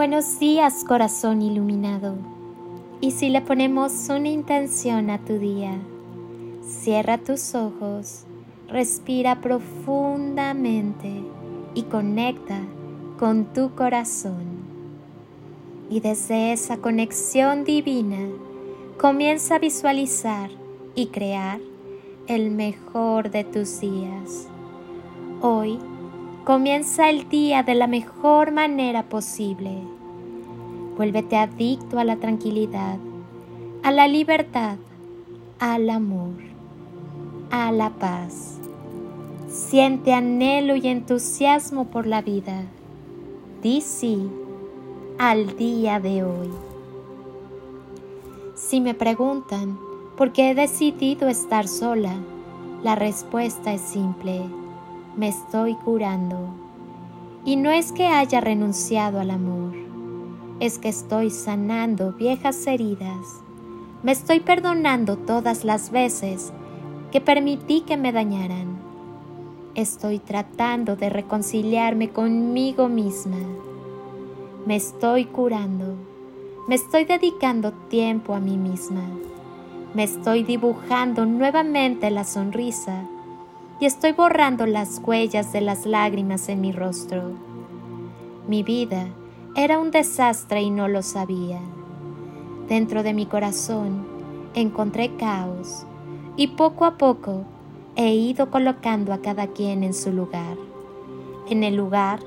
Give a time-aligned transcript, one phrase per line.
[0.00, 2.14] Buenos días, corazón iluminado.
[3.02, 5.74] Y si le ponemos una intención a tu día,
[6.66, 8.24] cierra tus ojos,
[8.66, 11.22] respira profundamente
[11.74, 12.62] y conecta
[13.18, 14.46] con tu corazón.
[15.90, 18.26] Y desde esa conexión divina,
[18.96, 20.48] comienza a visualizar
[20.94, 21.60] y crear
[22.26, 24.48] el mejor de tus días.
[25.42, 25.78] Hoy
[26.44, 29.82] Comienza el día de la mejor manera posible.
[30.96, 32.96] Vuélvete adicto a la tranquilidad,
[33.82, 34.78] a la libertad,
[35.58, 36.32] al amor,
[37.50, 38.58] a la paz.
[39.48, 42.62] Siente anhelo y entusiasmo por la vida.
[43.62, 44.30] Di sí
[45.18, 46.50] al día de hoy.
[48.54, 49.78] Si me preguntan
[50.16, 52.14] por qué he decidido estar sola,
[52.82, 54.40] la respuesta es simple
[55.16, 56.48] me estoy curando.
[57.44, 59.72] Y no es que haya renunciado al amor,
[60.60, 63.40] es que estoy sanando viejas heridas.
[64.02, 66.52] Me estoy perdonando todas las veces
[67.10, 68.78] que permití que me dañaran.
[69.74, 73.38] Estoy tratando de reconciliarme conmigo misma.
[74.66, 75.96] Me estoy curando.
[76.68, 79.02] Me estoy dedicando tiempo a mí misma.
[79.94, 83.04] Me estoy dibujando nuevamente la sonrisa
[83.80, 87.32] y estoy borrando las huellas de las lágrimas en mi rostro.
[88.46, 89.08] Mi vida
[89.56, 91.60] era un desastre y no lo sabía.
[92.68, 94.06] Dentro de mi corazón
[94.54, 95.86] encontré caos
[96.36, 97.44] y poco a poco
[97.96, 100.56] he ido colocando a cada quien en su lugar,
[101.48, 102.20] en el lugar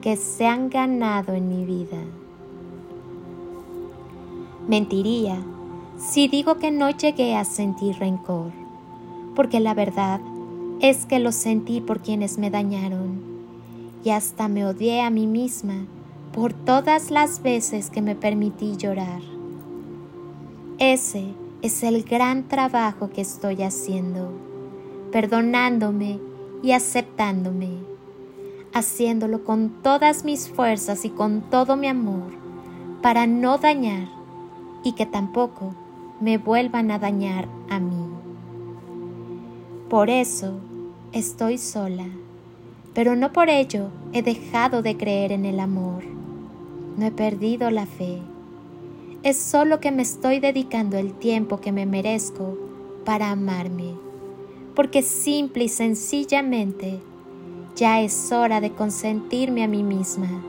[0.00, 1.98] que se han ganado en mi vida.
[4.66, 5.36] Mentiría
[5.98, 8.50] si digo que no llegué a sentir rencor,
[9.34, 10.20] porque la verdad
[10.80, 13.20] es que lo sentí por quienes me dañaron
[14.04, 15.86] y hasta me odié a mí misma
[16.32, 19.20] por todas las veces que me permití llorar.
[20.78, 21.24] Ese
[21.62, 24.30] es el gran trabajo que estoy haciendo,
[25.10, 26.20] perdonándome
[26.62, 27.70] y aceptándome,
[28.74, 32.32] haciéndolo con todas mis fuerzas y con todo mi amor,
[33.00, 34.08] para no dañar
[34.84, 35.74] y que tampoco
[36.20, 37.95] me vuelvan a dañar a mí.
[39.88, 40.58] Por eso
[41.12, 42.08] estoy sola,
[42.92, 46.02] pero no por ello he dejado de creer en el amor.
[46.96, 48.20] No he perdido la fe.
[49.22, 52.58] Es solo que me estoy dedicando el tiempo que me merezco
[53.04, 53.94] para amarme,
[54.74, 56.98] porque simple y sencillamente
[57.76, 60.42] ya es hora de consentirme a mí misma,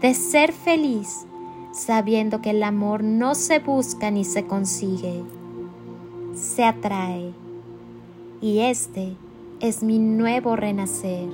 [0.00, 1.26] de ser feliz
[1.72, 5.22] sabiendo que el amor no se busca ni se consigue,
[6.34, 7.34] se atrae
[8.42, 9.14] y este
[9.60, 11.28] es mi nuevo renacer,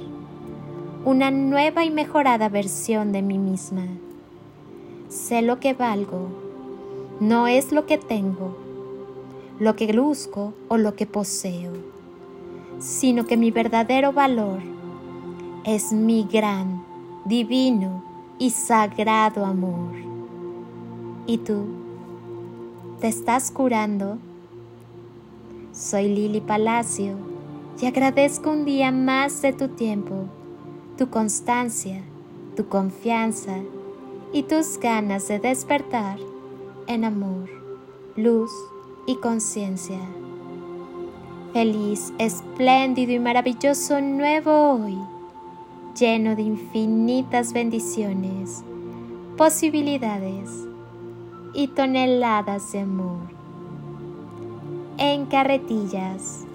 [1.06, 3.86] una nueva y mejorada versión de mí misma.
[5.08, 6.28] Sé lo que valgo,
[7.18, 8.58] no es lo que tengo,
[9.58, 11.72] lo que luzco o lo que poseo,
[12.78, 14.60] sino que mi verdadero valor
[15.64, 16.84] es mi gran,
[17.24, 18.04] divino
[18.38, 19.94] y sagrado amor.
[21.26, 21.64] ¿Y tú?
[23.00, 24.18] ¿Te estás curando?
[25.78, 27.16] Soy Lili Palacio
[27.80, 30.24] y agradezco un día más de tu tiempo,
[30.96, 32.02] tu constancia,
[32.56, 33.58] tu confianza
[34.32, 36.18] y tus ganas de despertar
[36.88, 37.48] en amor,
[38.16, 38.50] luz
[39.06, 40.00] y conciencia.
[41.52, 44.98] Feliz, espléndido y maravilloso nuevo hoy,
[45.96, 48.64] lleno de infinitas bendiciones,
[49.36, 50.50] posibilidades
[51.54, 53.37] y toneladas de amor
[54.98, 56.47] en carretillas